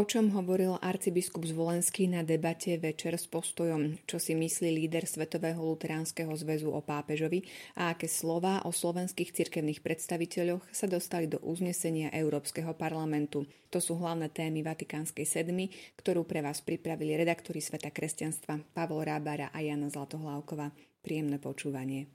O 0.00 0.08
čom 0.08 0.32
hovoril 0.32 0.80
arcibiskup 0.80 1.44
Zvolenský 1.44 2.08
na 2.08 2.24
debate 2.24 2.72
večer 2.80 3.20
s 3.20 3.28
postojom, 3.28 4.00
čo 4.08 4.16
si 4.16 4.32
myslí 4.32 4.72
líder 4.72 5.04
Svetového 5.04 5.60
luteránskeho 5.60 6.32
zväzu 6.40 6.72
o 6.72 6.80
pápežovi 6.80 7.44
a 7.76 7.92
aké 7.92 8.08
slova 8.08 8.64
o 8.64 8.72
slovenských 8.72 9.28
cirkevných 9.28 9.84
predstaviteľoch 9.84 10.64
sa 10.72 10.88
dostali 10.88 11.28
do 11.28 11.36
uznesenia 11.44 12.08
Európskeho 12.16 12.72
parlamentu. 12.72 13.44
To 13.68 13.76
sú 13.76 14.00
hlavné 14.00 14.32
témy 14.32 14.64
Vatikánskej 14.64 15.28
sedmy, 15.28 15.68
ktorú 16.00 16.24
pre 16.24 16.40
vás 16.40 16.64
pripravili 16.64 17.20
redaktori 17.20 17.60
Sveta 17.60 17.92
kresťanstva 17.92 18.72
Pavol 18.72 19.04
Rábara 19.04 19.52
a 19.52 19.60
Jana 19.60 19.92
Zlatohlávková. 19.92 20.72
Príjemné 21.04 21.36
počúvanie. 21.36 22.08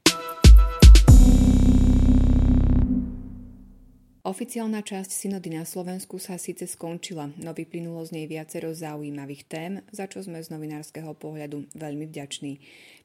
Oficiálna 4.25 4.81
časť 4.81 5.13
synody 5.13 5.53
na 5.53 5.69
Slovensku 5.69 6.17
sa 6.17 6.41
síce 6.41 6.65
skončila, 6.65 7.29
no 7.45 7.53
vyplynulo 7.53 8.01
z 8.09 8.17
nej 8.17 8.25
viacero 8.25 8.73
zaujímavých 8.73 9.45
tém, 9.45 9.85
za 9.93 10.09
čo 10.09 10.25
sme 10.25 10.41
z 10.41 10.49
novinárskeho 10.49 11.13
pohľadu 11.13 11.69
veľmi 11.77 12.09
vďační. 12.09 12.57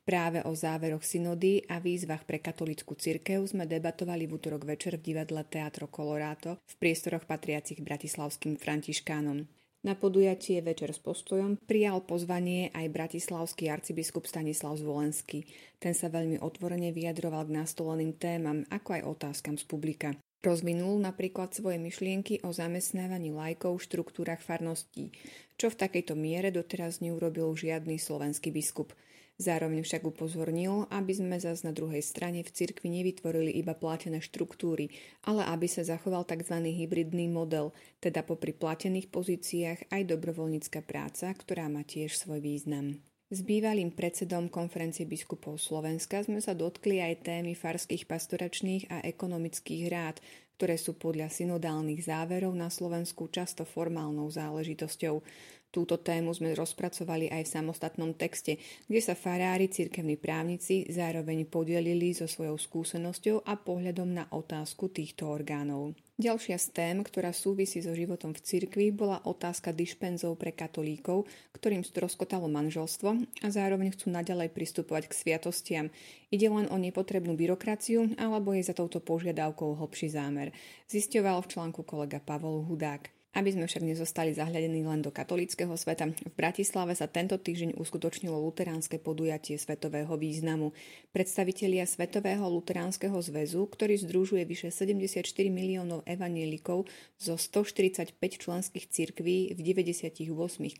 Práve 0.08 0.40
o 0.48 0.56
záveroch 0.56 1.04
synody 1.04 1.60
a 1.68 1.76
výzvach 1.76 2.24
pre 2.24 2.40
katolickú 2.40 2.96
cirkev 2.96 3.44
sme 3.44 3.68
debatovali 3.68 4.24
v 4.24 4.40
útorok 4.40 4.64
večer 4.64 4.96
v 4.96 5.12
divadle 5.12 5.44
Teatro 5.44 5.92
Colorado 5.92 6.56
v 6.64 6.74
priestoroch 6.80 7.28
patriacich 7.28 7.84
bratislavským 7.84 8.56
františkánom. 8.56 9.44
Na 9.84 9.92
podujatie 9.92 10.64
Večer 10.64 10.96
s 10.96 11.04
postojom 11.04 11.60
prijal 11.68 12.00
pozvanie 12.00 12.72
aj 12.72 12.96
bratislavský 12.96 13.68
arcibiskup 13.68 14.24
Stanislav 14.24 14.80
Zvolenský. 14.80 15.44
Ten 15.76 15.92
sa 15.92 16.08
veľmi 16.08 16.40
otvorene 16.40 16.96
vyjadroval 16.96 17.44
k 17.44 17.60
nastoleným 17.60 18.16
témam, 18.16 18.64
ako 18.72 18.88
aj 18.96 19.02
otázkam 19.04 19.60
z 19.60 19.68
publika. 19.68 20.16
Rozvinul 20.40 20.96
napríklad 21.04 21.52
svoje 21.52 21.76
myšlienky 21.76 22.40
o 22.40 22.48
zamestnávaní 22.48 23.28
lajkov 23.28 23.76
v 23.76 23.84
štruktúrach 23.84 24.40
farností, 24.40 25.12
čo 25.60 25.68
v 25.68 25.76
takejto 25.76 26.16
miere 26.16 26.48
doteraz 26.48 27.04
neurobil 27.04 27.52
žiadny 27.52 28.00
slovenský 28.00 28.48
biskup. 28.48 28.96
Zároveň 29.36 29.84
však 29.84 30.00
upozornil, 30.04 30.88
aby 30.88 31.12
sme 31.12 31.36
zas 31.36 31.60
na 31.60 31.76
druhej 31.76 32.00
strane 32.00 32.40
v 32.40 32.52
cirkvi 32.52 32.88
nevytvorili 32.88 33.52
iba 33.52 33.76
platené 33.76 34.24
štruktúry, 34.24 34.88
ale 35.28 35.44
aby 35.44 35.68
sa 35.68 35.84
zachoval 35.84 36.24
tzv. 36.24 36.56
hybridný 36.56 37.28
model, 37.28 37.76
teda 38.00 38.24
popri 38.24 38.56
platených 38.56 39.12
pozíciách 39.12 39.92
aj 39.92 40.02
dobrovoľnícka 40.08 40.80
práca, 40.84 41.36
ktorá 41.36 41.68
má 41.68 41.84
tiež 41.84 42.16
svoj 42.16 42.40
význam. 42.40 43.00
S 43.30 43.46
bývalým 43.46 43.94
predsedom 43.94 44.50
konferencie 44.50 45.06
biskupov 45.06 45.62
Slovenska 45.62 46.18
sme 46.18 46.42
sa 46.42 46.50
dotkli 46.50 46.98
aj 46.98 47.30
témy 47.30 47.54
farských 47.54 48.10
pastoračných 48.10 48.90
a 48.90 49.06
ekonomických 49.06 49.86
rád, 49.86 50.18
ktoré 50.58 50.74
sú 50.74 50.98
podľa 50.98 51.30
synodálnych 51.30 52.10
záverov 52.10 52.50
na 52.58 52.66
Slovensku 52.66 53.30
často 53.30 53.62
formálnou 53.62 54.26
záležitosťou. 54.34 55.22
Túto 55.70 56.02
tému 56.02 56.34
sme 56.34 56.50
rozpracovali 56.58 57.30
aj 57.30 57.46
v 57.46 57.52
samostatnom 57.54 58.10
texte, 58.18 58.58
kde 58.90 58.98
sa 58.98 59.14
farári, 59.14 59.70
cirkevní 59.70 60.18
právnici 60.18 60.82
zároveň 60.90 61.46
podelili 61.46 62.10
so 62.10 62.26
svojou 62.26 62.58
skúsenosťou 62.58 63.46
a 63.46 63.54
pohľadom 63.54 64.10
na 64.10 64.26
otázku 64.34 64.90
týchto 64.90 65.30
orgánov. 65.30 65.94
Ďalšia 66.20 66.58
z 66.58 66.68
tém, 66.74 66.96
ktorá 67.00 67.30
súvisí 67.30 67.80
so 67.80 67.94
životom 67.94 68.34
v 68.34 68.42
cirkvi, 68.42 68.90
bola 68.90 69.22
otázka 69.24 69.70
dišpenzov 69.70 70.36
pre 70.36 70.52
katolíkov, 70.52 71.30
ktorým 71.54 71.86
stroskotalo 71.86 72.50
manželstvo 72.50 73.08
a 73.40 73.48
zároveň 73.48 73.94
chcú 73.94 74.10
naďalej 74.10 74.50
pristupovať 74.50 75.06
k 75.06 75.16
sviatostiam. 75.16 75.86
Ide 76.34 76.50
len 76.50 76.66
o 76.68 76.76
nepotrebnú 76.76 77.38
byrokraciu 77.38 78.18
alebo 78.18 78.52
je 78.52 78.66
za 78.66 78.74
touto 78.74 78.98
požiadavkou 78.98 79.78
hlbší 79.78 80.12
zámer. 80.12 80.50
Zisťoval 80.90 81.46
v 81.46 81.50
článku 81.56 81.86
kolega 81.86 82.18
Pavol 82.18 82.66
Hudák. 82.66 83.19
Aby 83.30 83.54
sme 83.54 83.70
však 83.70 83.86
nezostali 83.86 84.34
zahľadení 84.34 84.82
len 84.82 85.06
do 85.06 85.14
katolického 85.14 85.70
sveta, 85.78 86.10
v 86.10 86.34
Bratislave 86.34 86.98
sa 86.98 87.06
tento 87.06 87.38
týždeň 87.38 87.78
uskutočnilo 87.78 88.34
luteránske 88.34 88.98
podujatie 88.98 89.54
svetového 89.54 90.10
významu. 90.18 90.74
Predstavitelia 91.14 91.86
Svetového 91.86 92.42
luteránskeho 92.50 93.14
zväzu, 93.22 93.70
ktorý 93.70 94.02
združuje 94.02 94.42
vyše 94.42 94.74
74 94.74 95.22
miliónov 95.46 96.02
evanielikov 96.10 96.90
zo 97.22 97.38
145 97.38 98.18
členských 98.18 98.90
cirkví 98.90 99.54
v 99.54 99.60
98 99.62 100.26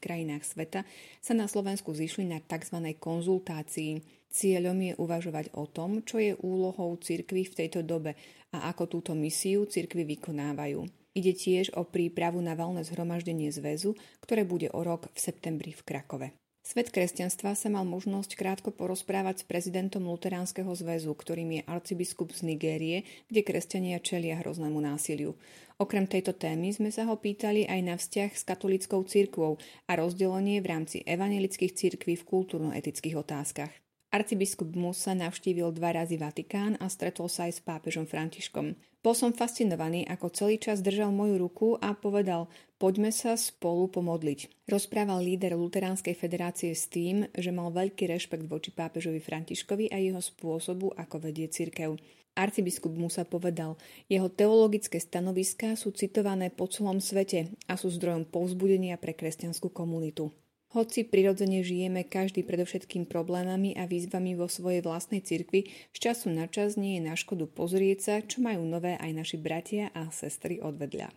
krajinách 0.03 0.43
sveta, 0.43 0.83
sa 1.23 1.33
na 1.39 1.47
Slovensku 1.47 1.95
zišli 1.95 2.27
na 2.27 2.43
tzv. 2.43 2.83
konzultácii. 2.99 4.03
Cieľom 4.27 4.79
je 4.91 4.93
uvažovať 4.99 5.55
o 5.55 5.71
tom, 5.71 6.03
čo 6.03 6.19
je 6.19 6.35
úlohou 6.43 6.99
cirkvy 6.99 7.47
v 7.47 7.55
tejto 7.55 7.87
dobe 7.87 8.19
a 8.51 8.75
ako 8.75 8.91
túto 8.91 9.15
misiu 9.15 9.71
cirkvy 9.71 10.19
vykonávajú. 10.19 11.00
Ide 11.11 11.35
tiež 11.35 11.75
o 11.75 11.83
prípravu 11.83 12.39
na 12.39 12.55
valné 12.55 12.87
zhromaždenie 12.87 13.51
zväzu, 13.51 13.99
ktoré 14.23 14.47
bude 14.47 14.71
o 14.71 14.81
rok 14.87 15.11
v 15.11 15.19
septembri 15.19 15.75
v 15.75 15.83
Krakove. 15.83 16.29
Svet 16.61 16.93
kresťanstva 16.93 17.57
sa 17.57 17.73
mal 17.73 17.89
možnosť 17.89 18.37
krátko 18.37 18.71
porozprávať 18.71 19.43
s 19.43 19.49
prezidentom 19.49 20.07
Luteránskeho 20.07 20.71
zväzu, 20.71 21.11
ktorým 21.17 21.59
je 21.59 21.63
arcibiskup 21.67 22.31
z 22.37 22.53
Nigérie, 22.53 23.09
kde 23.27 23.41
kresťania 23.43 23.99
čelia 23.99 24.39
hroznému 24.39 24.79
násiliu. 24.79 25.35
Okrem 25.81 26.05
tejto 26.07 26.37
témy 26.37 26.71
sme 26.71 26.93
sa 26.93 27.09
ho 27.09 27.17
pýtali 27.17 27.65
aj 27.65 27.81
na 27.81 27.97
vzťah 27.97 28.31
s 28.37 28.43
katolickou 28.45 29.03
cirkvou 29.09 29.57
a 29.89 29.93
rozdelenie 29.99 30.63
v 30.63 30.71
rámci 30.71 30.97
evangelických 31.09 31.75
cirkví 31.75 32.21
v 32.21 32.29
kultúrno-etických 32.29 33.17
otázkach. 33.19 33.73
Arcibiskup 34.11 34.75
Musa 34.75 35.15
navštívil 35.15 35.71
dva 35.71 35.95
razy 35.95 36.19
Vatikán 36.19 36.75
a 36.83 36.91
stretol 36.91 37.31
sa 37.31 37.47
aj 37.47 37.53
s 37.55 37.61
pápežom 37.63 38.11
Františkom. 38.11 38.75
Bol 39.07 39.15
som 39.15 39.31
fascinovaný, 39.31 40.03
ako 40.03 40.35
celý 40.35 40.59
čas 40.59 40.83
držal 40.83 41.15
moju 41.15 41.39
ruku 41.39 41.79
a 41.79 41.95
povedal, 41.95 42.51
poďme 42.83 43.15
sa 43.15 43.39
spolu 43.39 43.87
pomodliť. 43.87 44.67
Rozprával 44.67 45.23
líder 45.23 45.55
Luteránskej 45.55 46.19
federácie 46.19 46.75
s 46.75 46.91
tým, 46.91 47.31
že 47.39 47.55
mal 47.55 47.71
veľký 47.71 48.11
rešpekt 48.11 48.51
voči 48.51 48.75
pápežovi 48.75 49.23
Františkovi 49.23 49.95
a 49.95 50.03
jeho 50.03 50.19
spôsobu, 50.19 50.91
ako 50.99 51.31
vedie 51.31 51.47
cirkev. 51.47 51.95
Arcibiskup 52.35 52.91
Musa 52.91 53.23
povedal, 53.23 53.79
jeho 54.11 54.27
teologické 54.27 54.99
stanoviská 54.99 55.79
sú 55.79 55.95
citované 55.95 56.51
po 56.51 56.67
celom 56.67 56.99
svete 56.99 57.55
a 57.71 57.79
sú 57.79 57.95
zdrojom 57.95 58.27
povzbudenia 58.27 58.99
pre 58.99 59.15
kresťanskú 59.15 59.71
komunitu. 59.71 60.35
Hoci 60.71 61.03
prirodzene 61.03 61.67
žijeme 61.67 62.07
každý 62.07 62.47
predovšetkým 62.47 63.03
problémami 63.03 63.75
a 63.75 63.91
výzvami 63.91 64.39
vo 64.39 64.47
svojej 64.47 64.87
vlastnej 64.87 65.19
cirkvi, 65.19 65.67
z 65.67 65.99
času 65.99 66.31
na 66.31 66.47
čas 66.47 66.79
nie 66.79 66.95
je 66.95 67.11
na 67.11 67.19
škodu 67.19 67.51
pozrieť 67.51 67.99
sa, 67.99 68.15
čo 68.23 68.39
majú 68.39 68.63
nové 68.63 68.95
aj 68.95 69.11
naši 69.11 69.35
bratia 69.35 69.91
a 69.91 70.07
sestry 70.15 70.63
odvedľa. 70.63 71.11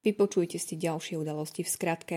Vypočujte 0.00 0.56
si 0.56 0.80
ďalšie 0.80 1.20
udalosti 1.20 1.60
v 1.60 1.68
skratke. 1.68 2.16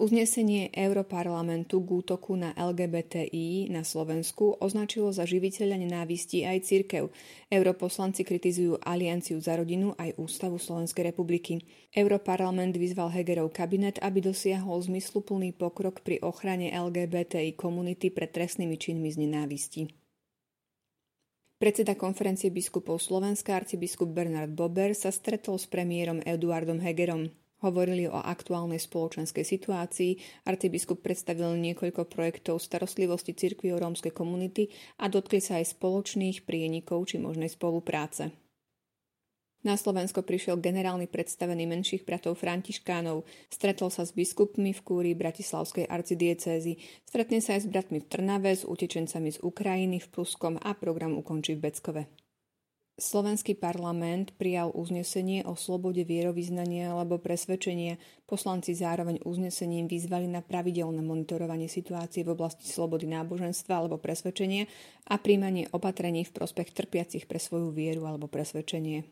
Uznesenie 0.00 0.72
Europarlamentu 0.72 1.84
k 1.84 1.88
útoku 1.92 2.32
na 2.32 2.56
LGBTI 2.56 3.68
na 3.68 3.84
Slovensku 3.84 4.56
označilo 4.56 5.12
za 5.12 5.28
živiteľa 5.28 5.76
nenávisti 5.76 6.48
aj 6.48 6.64
cirkev. 6.64 7.12
Europoslanci 7.52 8.24
kritizujú 8.24 8.80
Alianciu 8.80 9.36
za 9.44 9.60
rodinu 9.60 9.92
aj 10.00 10.16
Ústavu 10.16 10.56
Slovenskej 10.56 11.12
republiky. 11.12 11.60
Europarlament 11.92 12.80
vyzval 12.80 13.12
Hegerov 13.12 13.52
kabinet, 13.52 14.00
aby 14.00 14.24
dosiahol 14.24 14.80
zmysluplný 14.80 15.52
pokrok 15.52 16.00
pri 16.00 16.16
ochrane 16.24 16.72
LGBTI 16.72 17.52
komunity 17.60 18.08
pred 18.08 18.32
trestnými 18.32 18.80
činmi 18.80 19.12
z 19.12 19.20
nenávisti. 19.20 19.82
Predseda 21.60 21.92
konferencie 21.92 22.48
biskupov 22.48 23.04
Slovenska 23.04 23.52
arcibiskup 23.52 24.08
Bernard 24.08 24.56
Bober 24.56 24.96
sa 24.96 25.12
stretol 25.12 25.60
s 25.60 25.68
premiérom 25.68 26.24
Eduardom 26.24 26.80
Hegerom. 26.80 27.28
Hovorili 27.60 28.08
o 28.08 28.16
aktuálnej 28.16 28.80
spoločenskej 28.80 29.44
situácii, 29.44 30.44
arcibiskup 30.48 31.04
predstavil 31.04 31.52
niekoľko 31.60 32.08
projektov 32.08 32.56
starostlivosti 32.56 33.36
cirkvi 33.36 33.76
o 33.76 33.80
rómskej 33.80 34.16
komunity 34.16 34.72
a 34.96 35.12
dotkli 35.12 35.44
sa 35.44 35.60
aj 35.60 35.76
spoločných 35.76 36.48
prienikov 36.48 37.04
či 37.12 37.20
možnej 37.20 37.52
spolupráce. 37.52 38.32
Na 39.60 39.76
Slovensko 39.76 40.24
prišiel 40.24 40.56
generálny 40.56 41.04
predstavený 41.04 41.68
menších 41.68 42.08
bratov 42.08 42.40
Františkánov, 42.40 43.28
stretol 43.52 43.92
sa 43.92 44.08
s 44.08 44.16
biskupmi 44.16 44.72
v 44.72 44.80
kúrii 44.80 45.12
Bratislavskej 45.12 45.84
arcidiecézy, 45.84 46.80
stretne 47.04 47.44
sa 47.44 47.60
aj 47.60 47.68
s 47.68 47.70
bratmi 47.70 48.00
v 48.00 48.08
Trnave, 48.08 48.56
s 48.56 48.64
utečencami 48.64 49.36
z 49.36 49.38
Ukrajiny 49.44 50.00
v 50.00 50.08
Pruskom 50.08 50.56
a 50.56 50.72
program 50.72 51.20
ukončí 51.20 51.60
v 51.60 51.68
Beckove. 51.68 52.19
Slovenský 53.00 53.56
parlament 53.56 54.36
prijal 54.36 54.76
uznesenie 54.76 55.40
o 55.48 55.56
slobode 55.56 56.04
vierovýznania 56.04 56.92
alebo 56.92 57.16
presvedčenia. 57.16 57.96
Poslanci 58.28 58.76
zároveň 58.76 59.24
uznesením 59.24 59.88
vyzvali 59.88 60.28
na 60.28 60.44
pravidelné 60.44 61.00
monitorovanie 61.00 61.64
situácie 61.64 62.28
v 62.28 62.36
oblasti 62.36 62.68
slobody 62.68 63.08
náboženstva 63.08 63.72
alebo 63.72 63.96
presvedčenia 63.96 64.68
a 65.08 65.16
príjmanie 65.16 65.72
opatrení 65.72 66.28
v 66.28 66.34
prospech 66.36 66.76
trpiacich 66.76 67.24
pre 67.24 67.40
svoju 67.40 67.72
vieru 67.72 68.04
alebo 68.04 68.28
presvedčenie. 68.28 69.08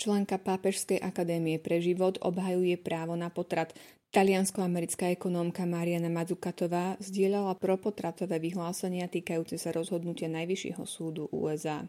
Členka 0.00 0.40
Pápežskej 0.40 1.04
akadémie 1.04 1.60
pre 1.60 1.84
život 1.84 2.16
obhajuje 2.24 2.80
právo 2.80 3.12
na 3.12 3.28
potrat. 3.28 3.76
Taliansko-americká 4.16 5.12
ekonómka 5.12 5.68
Mariana 5.68 6.08
Madzukatová 6.08 6.96
zdieľala 6.96 7.60
propotratové 7.60 8.40
vyhlásenia 8.40 9.04
týkajúce 9.04 9.60
sa 9.60 9.68
rozhodnutia 9.68 10.32
Najvyššieho 10.32 10.82
súdu 10.88 11.28
USA. 11.28 11.84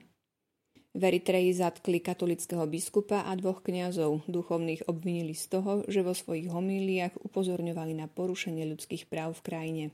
V 0.95 1.03
Eritreji 1.03 1.51
zatkli 1.59 1.99
katolického 1.99 2.63
biskupa 2.71 3.27
a 3.27 3.35
dvoch 3.35 3.59
kňazov. 3.59 4.31
Duchovných 4.31 4.87
obvinili 4.87 5.35
z 5.35 5.59
toho, 5.59 5.83
že 5.91 5.99
vo 5.99 6.15
svojich 6.15 6.47
homíliách 6.47 7.19
upozorňovali 7.19 7.99
na 7.99 8.07
porušenie 8.07 8.63
ľudských 8.63 9.11
práv 9.11 9.35
v 9.35 9.43
krajine. 9.43 9.85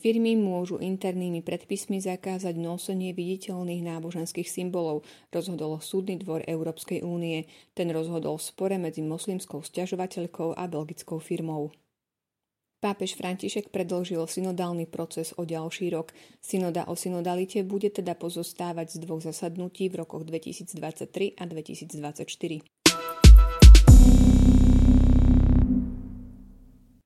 Firmy 0.00 0.32
môžu 0.32 0.80
internými 0.80 1.44
predpismi 1.44 2.00
zakázať 2.00 2.56
nosenie 2.56 3.12
viditeľných 3.12 3.84
náboženských 3.84 4.48
symbolov, 4.48 5.04
rozhodol 5.28 5.76
Súdny 5.76 6.16
dvor 6.16 6.40
Európskej 6.48 7.04
únie. 7.04 7.44
Ten 7.76 7.92
rozhodol 7.92 8.40
v 8.40 8.48
spore 8.48 8.76
medzi 8.80 9.04
moslimskou 9.04 9.60
sťažovateľkou 9.60 10.56
a 10.56 10.64
belgickou 10.72 11.20
firmou. 11.20 11.68
Pápež 12.78 13.18
František 13.18 13.74
predlžil 13.74 14.22
synodálny 14.22 14.86
proces 14.86 15.34
o 15.34 15.42
ďalší 15.42 15.90
rok. 15.90 16.14
Synoda 16.38 16.86
o 16.86 16.94
synodalite 16.94 17.66
bude 17.66 17.90
teda 17.90 18.14
pozostávať 18.14 18.94
z 18.94 18.96
dvoch 19.02 19.18
zasadnutí 19.18 19.90
v 19.90 20.06
rokoch 20.06 20.22
2023 20.22 21.34
a 21.34 21.42
2024. 21.42 22.62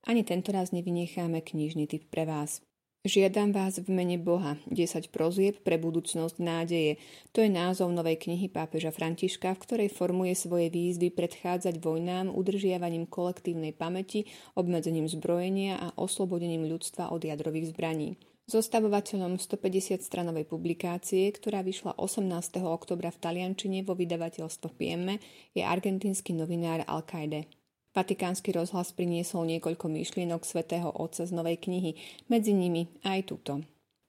Ani 0.04 0.22
tento 0.28 0.52
raz 0.52 0.76
nevynecháme 0.76 1.40
knižný 1.40 1.88
typ 1.88 2.04
pre 2.12 2.28
vás. 2.28 2.60
Žiadam 3.02 3.50
vás 3.50 3.82
v 3.82 3.90
mene 3.90 4.14
Boha 4.14 4.62
10 4.70 5.10
prozieb 5.10 5.58
pre 5.66 5.74
budúcnosť 5.74 6.38
nádeje. 6.38 7.02
To 7.34 7.42
je 7.42 7.50
názov 7.50 7.90
novej 7.90 8.14
knihy 8.14 8.46
pápeža 8.46 8.94
Františka, 8.94 9.58
v 9.58 9.62
ktorej 9.66 9.88
formuje 9.90 10.38
svoje 10.38 10.70
výzvy 10.70 11.10
predchádzať 11.10 11.82
vojnám, 11.82 12.30
udržiavaním 12.30 13.10
kolektívnej 13.10 13.74
pamäti, 13.74 14.30
obmedzením 14.54 15.10
zbrojenia 15.10 15.82
a 15.82 15.88
oslobodením 15.98 16.62
ľudstva 16.70 17.10
od 17.10 17.26
jadrových 17.26 17.74
zbraní. 17.74 18.22
Zostavovateľom 18.46 19.34
150-stranovej 19.34 20.46
publikácie, 20.46 21.26
ktorá 21.34 21.66
vyšla 21.66 21.98
18. 21.98 22.30
oktobra 22.62 23.10
v 23.10 23.18
Taliančine 23.18 23.82
vo 23.82 23.98
vydavateľstve 23.98 24.78
Piemme, 24.78 25.18
je 25.58 25.66
argentínsky 25.66 26.38
novinár 26.38 26.86
Al-Qaide. 26.86 27.50
Vatikánsky 27.92 28.56
rozhlas 28.56 28.88
priniesol 28.96 29.44
niekoľko 29.44 29.84
myšlienok 29.92 30.48
svätého 30.48 30.88
Otca 30.88 31.28
z 31.28 31.32
novej 31.36 31.60
knihy, 31.60 31.92
medzi 32.32 32.56
nimi 32.56 32.88
aj 33.04 33.28
túto. 33.28 33.60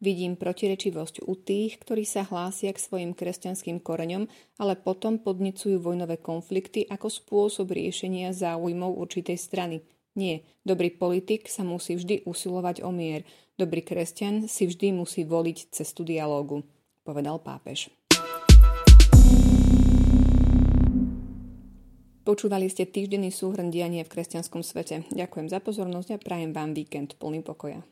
Vidím 0.03 0.35
protirečivosť 0.35 1.23
u 1.27 1.35
tých, 1.35 1.79
ktorí 1.79 2.03
sa 2.03 2.27
hlásia 2.27 2.75
k 2.75 2.79
svojim 2.79 3.11
kresťanským 3.15 3.79
koreňom, 3.79 4.27
ale 4.59 4.75
potom 4.75 5.19
podnecujú 5.19 5.79
vojnové 5.79 6.19
konflikty 6.19 6.83
ako 6.87 7.07
spôsob 7.07 7.71
riešenia 7.71 8.35
záujmov 8.35 8.99
určitej 8.99 9.39
strany. 9.39 9.79
Nie, 10.19 10.43
dobrý 10.67 10.91
politik 10.91 11.47
sa 11.47 11.63
musí 11.63 11.95
vždy 11.95 12.27
usilovať 12.27 12.83
o 12.83 12.91
mier, 12.91 13.23
dobrý 13.55 13.79
kresťan 13.79 14.51
si 14.51 14.67
vždy 14.67 14.91
musí 14.91 15.23
voliť 15.23 15.71
cestu 15.71 16.03
dialógu, 16.03 16.67
povedal 17.07 17.39
pápež. 17.39 17.87
Počúvali 22.33 22.65
ste 22.65 22.89
týždenný 22.89 23.29
súhrn 23.29 23.69
diania 23.69 24.01
v 24.01 24.09
kresťanskom 24.09 24.65
svete. 24.65 25.05
Ďakujem 25.13 25.53
za 25.53 25.61
pozornosť 25.61 26.17
a 26.17 26.17
prajem 26.17 26.49
vám 26.49 26.73
víkend 26.73 27.13
plný 27.21 27.45
pokoja. 27.45 27.85